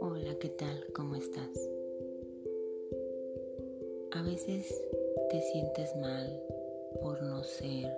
Hola, 0.00 0.36
¿qué 0.38 0.50
tal? 0.50 0.84
¿Cómo 0.94 1.16
estás? 1.16 1.48
A 4.10 4.22
veces 4.22 4.78
te 5.30 5.40
sientes 5.40 5.96
mal 5.96 6.42
por 7.00 7.22
no 7.22 7.42
ser 7.42 7.96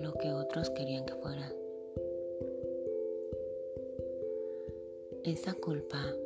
lo 0.00 0.14
que 0.14 0.32
otros 0.32 0.70
querían 0.70 1.04
que 1.04 1.12
fueras. 1.16 1.54
Esa 5.24 5.52
culpa 5.52 6.16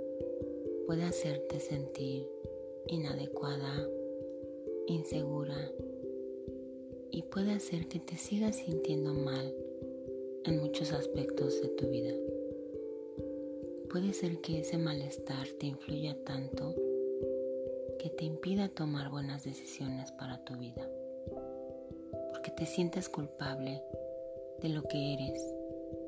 puede 0.87 1.03
hacerte 1.03 1.59
sentir 1.59 2.31
inadecuada, 2.87 3.89
insegura 4.87 5.73
y 7.17 7.23
puede 7.23 7.53
hacer 7.53 7.89
que 7.89 7.99
te 7.99 8.15
sigas 8.19 8.57
sintiendo 8.57 9.15
mal 9.15 9.55
en 10.45 10.61
muchos 10.61 10.93
aspectos 10.93 11.63
de 11.63 11.69
tu 11.69 11.89
vida. 11.89 12.13
Puede 13.89 14.13
ser 14.13 14.43
que 14.43 14.61
ese 14.61 14.77
malestar 14.77 15.49
te 15.59 15.65
influya 15.65 16.15
tanto 16.25 16.75
que 17.99 18.11
te 18.11 18.27
impida 18.27 18.69
tomar 18.69 19.11
buenas 19.11 19.45
decisiones 19.45 20.13
para 20.13 20.45
tu 20.45 20.59
vida, 20.59 20.87
porque 22.33 22.51
te 22.51 22.67
sientes 22.67 23.09
culpable 23.09 23.83
de 24.61 24.69
lo 24.69 24.83
que 24.83 25.15
eres, 25.15 25.43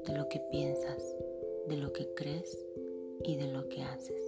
de 0.07 0.13
lo 0.15 0.29
que 0.29 0.41
piensas, 0.51 1.17
de 1.69 1.79
lo 1.79 1.91
que 1.95 2.13
crees 2.13 2.67
y 3.25 3.37
de 3.37 3.47
lo 3.47 3.67
que 3.71 3.83
haces. 3.83 4.23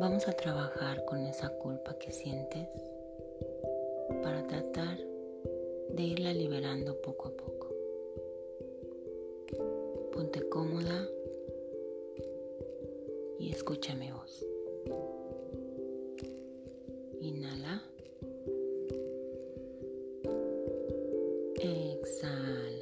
Vamos 0.00 0.26
a 0.28 0.32
trabajar 0.32 1.04
con 1.04 1.26
esa 1.26 1.50
culpa 1.58 1.98
que 1.98 2.10
sientes 2.10 2.70
para 4.22 4.46
tratar 4.46 4.98
de 5.90 6.02
irla 6.02 6.32
liberando 6.32 7.00
poco 7.02 7.28
a 7.28 7.36
poco. 7.36 7.68
Ponte 10.12 10.48
cómoda 10.48 11.08
y 13.38 13.50
escucha 13.50 13.94
mi 13.94 14.10
voz. 14.10 14.46
Inhala. 17.20 17.82
Exhala. 21.56 22.81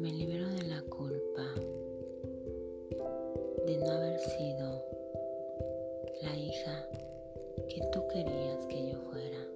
Me 0.00 0.10
libero 0.10 0.48
de 0.48 0.62
la 0.62 0.80
culpa 0.88 1.44
de 3.66 3.76
no 3.76 3.90
haber 3.90 4.18
sido 4.18 4.82
la 6.22 6.34
hija 6.34 6.88
que 7.68 7.82
tú 7.92 8.08
querías 8.08 8.64
que 8.66 8.92
yo 8.92 8.98
fuera. 9.10 9.46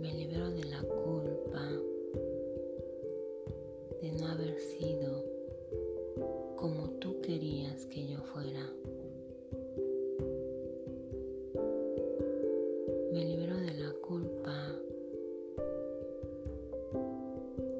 Me 0.00 0.12
libero 0.12 0.50
de 0.50 0.64
la 0.64 0.82
culpa 0.82 1.70
de 4.02 4.12
no 4.18 4.26
haber 4.26 4.58
sido 4.58 4.93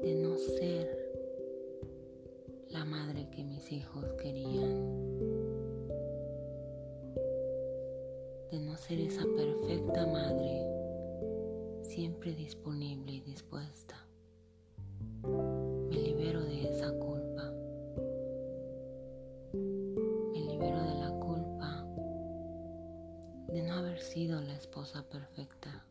de 0.05 0.13
no 0.13 0.37
ser 0.37 0.87
la 2.69 2.85
madre 2.85 3.27
que 3.31 3.43
mis 3.43 3.71
hijos 3.71 4.05
querían. 4.21 5.07
De 8.51 8.59
no 8.59 8.77
ser 8.77 8.99
esa 8.99 9.23
perfecta 9.35 10.05
madre 10.05 10.63
siempre 11.81 12.35
disponible 12.35 13.13
y 13.13 13.21
dispuesta. 13.21 13.95
Me 15.89 15.95
libero 15.97 16.43
de 16.43 16.69
esa 16.69 16.91
culpa. 16.99 17.51
Me 19.53 20.39
libero 20.39 20.83
de 20.83 20.95
la 20.99 21.19
culpa 21.19 21.87
de 23.47 23.63
no 23.63 23.73
haber 23.73 23.99
sido 23.99 24.39
la 24.39 24.53
esposa 24.53 25.01
perfecta. 25.09 25.84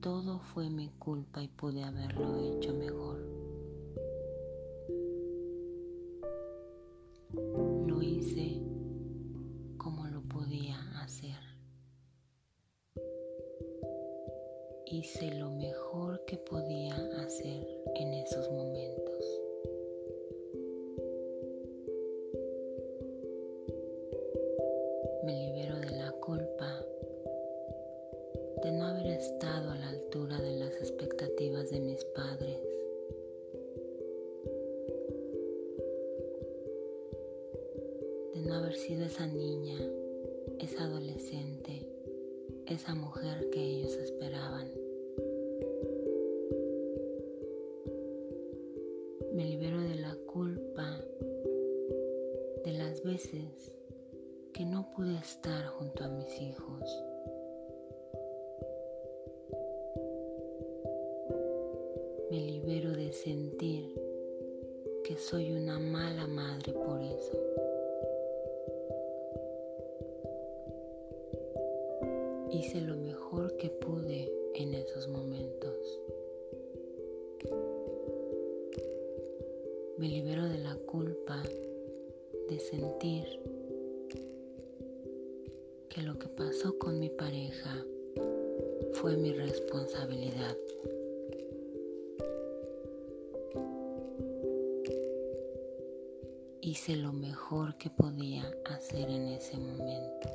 Todo 0.00 0.38
fue 0.38 0.70
mi 0.70 0.88
culpa 0.98 1.42
y 1.42 1.48
pude 1.48 1.82
haberlo 1.82 2.38
hecho 2.38 2.72
mejor. 2.72 3.18
Lo 7.86 8.02
hice 8.02 8.62
como 9.76 10.06
lo 10.06 10.22
podía 10.22 10.78
hacer. 11.02 11.38
Hice 14.86 15.34
lo 15.38 15.50
mejor 15.50 16.24
que 16.24 16.38
podía 16.38 16.96
hacer 17.22 17.66
en 17.96 18.14
esos 18.14 18.50
momentos. 18.50 19.24
Me 25.24 25.34
libero 25.34 25.78
de 25.78 25.90
la 25.90 26.10
culpa 26.12 26.89
estado 29.08 29.70
a 29.70 29.76
la 29.76 29.88
altura 29.88 30.40
de 30.40 30.56
las 30.58 30.74
expectativas 30.76 31.70
de 31.70 31.80
mis 31.80 32.04
padres. 32.04 32.58
De 38.34 38.42
no 38.42 38.54
haber 38.54 38.74
sido 38.74 39.06
esa 39.06 39.26
niña, 39.26 39.78
esa 40.58 40.84
adolescente, 40.84 41.86
esa 42.66 42.94
mujer 42.94 43.48
que 43.50 43.62
ellos 43.62 43.94
esperaban. 43.94 44.68
Me 49.32 49.44
libero 49.46 49.80
de 49.80 49.96
la 49.96 50.14
culpa 50.26 51.00
de 52.64 52.72
las 52.72 53.02
veces 53.02 53.72
que 54.52 54.64
no 54.64 54.90
pude 54.94 55.16
estar 55.16 55.66
junto 55.66 56.04
a 56.04 56.08
mis 56.08 56.40
hijos. 56.40 57.09
Me 62.30 62.38
libero 62.38 62.92
de 62.92 63.12
sentir 63.12 63.92
que 65.02 65.16
soy 65.16 65.50
una 65.50 65.80
mala 65.80 66.28
madre 66.28 66.72
por 66.72 67.02
eso. 67.02 67.36
Hice 72.52 72.82
lo 72.82 72.94
mejor 72.94 73.56
que 73.56 73.68
pude 73.68 74.32
en 74.54 74.74
esos 74.74 75.08
momentos. 75.08 76.00
Me 79.98 80.08
libero 80.08 80.44
de 80.44 80.58
la 80.58 80.76
culpa 80.86 81.42
de 82.48 82.58
sentir 82.60 83.24
que 85.88 86.02
lo 86.02 86.16
que 86.16 86.28
pasó 86.28 86.78
con 86.78 87.00
mi 87.00 87.08
pareja 87.08 87.84
fue 88.92 89.16
mi 89.16 89.32
responsabilidad. 89.32 90.56
Hice 96.70 96.94
lo 96.94 97.12
mejor 97.12 97.76
que 97.78 97.90
podía 97.90 98.48
hacer 98.66 99.10
en 99.10 99.26
ese 99.26 99.56
momento. 99.56 100.28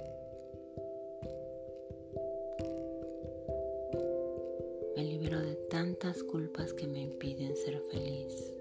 Me 4.97 5.05
libero 5.05 5.39
de 5.39 5.55
tantas 5.69 6.21
culpas 6.23 6.73
que 6.73 6.87
me 6.87 6.99
impiden 6.99 7.55
ser 7.55 7.79
feliz. 7.89 8.51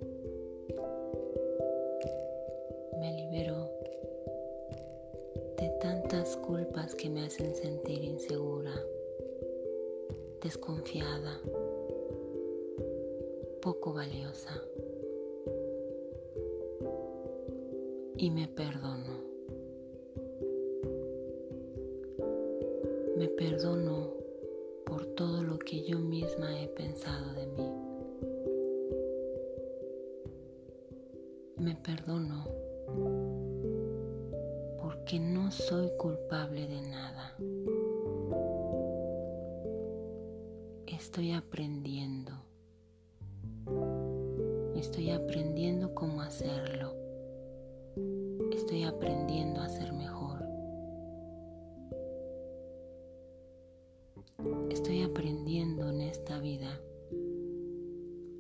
Me 3.01 3.13
libero 3.13 3.69
de 5.59 5.69
tantas 5.81 6.37
culpas 6.37 6.95
que 6.95 7.11
me 7.11 7.25
hacen 7.25 7.57
sentir 7.57 8.05
insegura, 8.05 8.81
desconfiada, 10.41 11.41
poco 13.61 13.93
valiosa. 13.95 14.63
Y 18.17 18.31
me 18.31 18.49
perdono. 18.49 19.13
Me 23.17 23.29
perdono 23.29 24.11
por 24.87 25.07
todo 25.15 25.43
lo 25.43 25.59
que 25.59 25.83
yo 25.85 25.99
misma 25.99 26.61
he 26.61 26.69
pensado 26.69 27.33
de 27.35 27.47
mí. 27.47 27.85
me 31.65 31.75
perdono 31.77 32.45
porque 34.83 35.19
no 35.19 35.51
soy 35.51 35.91
culpable 35.97 36.69
de 36.69 36.83
nada. 36.83 37.35
Estoy 40.87 41.33
aprendiendo. 41.33 42.33
Estoy 44.77 45.11
aprendiendo 45.11 45.95
cómo 45.95 46.21
hacerlo. 46.21 47.04
Estoy 48.65 48.85
aprendiendo 48.85 49.61
a 49.61 49.69
ser 49.69 49.93
mejor. 49.93 50.43
Estoy 54.71 55.03
aprendiendo 55.03 55.91
en 55.91 56.01
esta 56.01 56.41
vida 56.41 56.81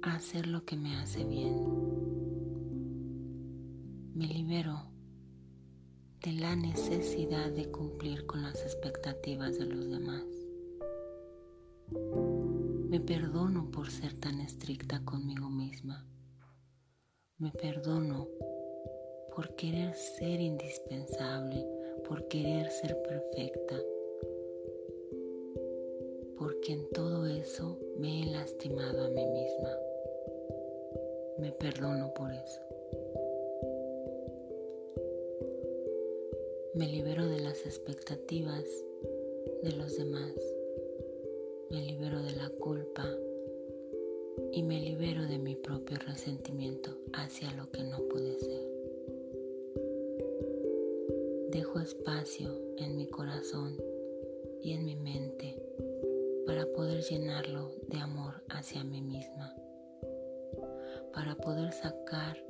a 0.00 0.14
hacer 0.14 0.46
lo 0.46 0.64
que 0.64 0.76
me 0.76 0.96
hace 0.96 1.24
bien. 1.24 1.54
Me 4.14 4.26
libero 4.26 4.86
de 6.22 6.32
la 6.32 6.56
necesidad 6.56 7.52
de 7.52 7.70
cumplir 7.70 8.24
con 8.24 8.40
las 8.40 8.62
expectativas 8.62 9.58
de 9.58 9.66
los 9.66 9.90
demás. 9.90 10.24
Me 12.88 12.98
perdono 12.98 13.70
por 13.70 13.90
ser 13.90 14.14
tan 14.14 14.40
estricta 14.40 15.04
conmigo 15.04 15.50
misma. 15.50 16.06
Me 17.36 17.50
perdono 17.50 18.28
por 19.34 19.52
querer 19.56 19.92
ser 19.94 20.40
indispensable, 20.40 21.66
por 22.06 22.28
querer 22.28 22.70
ser 22.70 22.96
perfecta, 23.02 23.76
porque 26.38 26.72
en 26.72 26.88
todo 26.90 27.26
eso 27.26 27.76
me 27.96 28.22
he 28.22 28.26
lastimado 28.26 29.06
a 29.06 29.08
mí 29.08 29.26
misma. 29.26 29.76
Me 31.38 31.50
perdono 31.50 32.14
por 32.14 32.32
eso. 32.32 32.60
Me 36.74 36.86
libero 36.86 37.26
de 37.26 37.40
las 37.40 37.66
expectativas 37.66 38.64
de 39.64 39.72
los 39.72 39.96
demás. 39.96 40.32
Me 41.70 41.80
libero 41.82 42.22
de 42.22 42.36
la 42.36 42.50
culpa 42.50 43.04
y 44.52 44.62
me 44.62 44.80
libero 44.80 45.22
de 45.22 45.38
mi 45.38 45.56
propio 45.56 45.98
resentimiento 46.06 46.96
hacia 47.14 47.52
lo 47.54 47.70
que 47.72 47.82
no 47.82 47.98
puede 48.08 48.38
ser. 48.38 48.73
Dejo 51.54 51.78
espacio 51.78 52.50
en 52.78 52.96
mi 52.96 53.06
corazón 53.06 53.76
y 54.60 54.72
en 54.72 54.84
mi 54.84 54.96
mente 54.96 55.56
para 56.46 56.66
poder 56.66 57.00
llenarlo 57.04 57.70
de 57.86 57.98
amor 57.98 58.42
hacia 58.48 58.82
mí 58.82 59.00
misma, 59.00 59.54
para 61.12 61.36
poder 61.36 61.70
sacar 61.70 62.44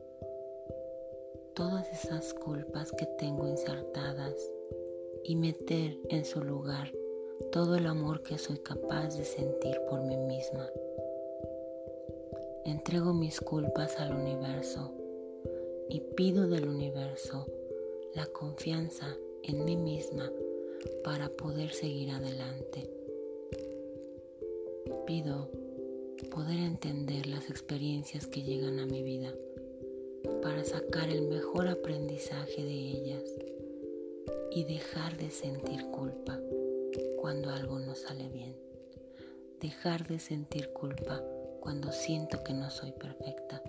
todas 1.52 1.86
esas 1.92 2.32
culpas 2.32 2.92
que 2.92 3.04
tengo 3.18 3.46
insertadas 3.46 4.34
y 5.22 5.36
meter 5.36 5.98
en 6.08 6.24
su 6.24 6.42
lugar 6.42 6.90
todo 7.52 7.76
el 7.76 7.86
amor 7.86 8.22
que 8.22 8.38
soy 8.38 8.56
capaz 8.56 9.18
de 9.18 9.26
sentir 9.26 9.82
por 9.90 10.00
mí 10.00 10.16
misma. 10.16 10.66
Entrego 12.64 13.12
mis 13.12 13.38
culpas 13.38 14.00
al 14.00 14.14
universo 14.14 14.94
y 15.90 16.00
pido 16.00 16.48
del 16.48 16.66
universo 16.66 17.46
la 18.14 18.26
confianza 18.26 19.16
en 19.42 19.64
mí 19.64 19.76
misma 19.76 20.30
para 21.02 21.28
poder 21.28 21.72
seguir 21.72 22.10
adelante. 22.10 22.88
Pido 25.06 25.50
poder 26.30 26.58
entender 26.58 27.26
las 27.26 27.50
experiencias 27.50 28.26
que 28.26 28.42
llegan 28.42 28.78
a 28.78 28.86
mi 28.86 29.02
vida 29.02 29.34
para 30.42 30.64
sacar 30.64 31.08
el 31.08 31.22
mejor 31.22 31.68
aprendizaje 31.68 32.64
de 32.64 32.72
ellas 32.72 33.24
y 34.50 34.64
dejar 34.64 35.16
de 35.16 35.30
sentir 35.30 35.84
culpa 35.90 36.40
cuando 37.16 37.50
algo 37.50 37.80
no 37.80 37.94
sale 37.94 38.28
bien. 38.28 38.56
Dejar 39.60 40.06
de 40.06 40.20
sentir 40.20 40.72
culpa 40.72 41.22
cuando 41.60 41.90
siento 41.90 42.44
que 42.44 42.52
no 42.52 42.70
soy 42.70 42.92
perfecta. 42.92 43.62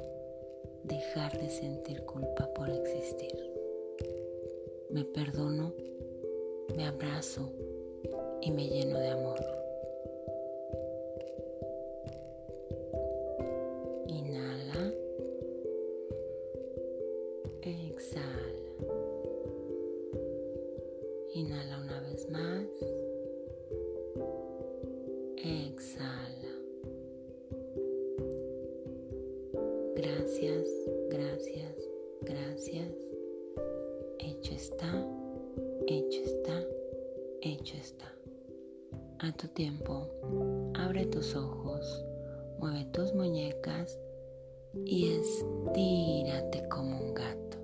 Dejar 0.83 1.39
de 1.39 1.49
sentir 1.49 2.03
culpa 2.03 2.47
por 2.53 2.69
existir 2.69 3.54
me 4.95 5.03
perdono, 5.03 5.73
me 6.73 6.85
abrazo 6.85 7.51
y 8.41 8.49
me 8.49 8.65
lleno 8.69 8.97
de 8.97 9.09
amor. 9.09 9.41
Inhala. 14.07 14.93
Exhala. 17.61 18.63
Inhala 21.33 21.77
una 21.81 21.99
vez 21.99 22.29
más. 22.29 22.65
Exhala. 25.35 26.53
Gracias, 29.97 30.69
gracias, 31.09 31.89
gracias 32.21 33.04
está, 34.55 35.05
hecho 35.85 36.21
está, 36.23 36.63
hecho 37.41 37.75
está. 37.75 38.11
A 39.19 39.31
tu 39.33 39.47
tiempo, 39.49 40.07
abre 40.73 41.05
tus 41.07 41.35
ojos, 41.35 42.05
mueve 42.59 42.85
tus 42.85 43.13
muñecas 43.13 43.99
y 44.85 45.09
estírate 45.09 46.67
como 46.69 46.99
un 46.99 47.13
gato. 47.13 47.57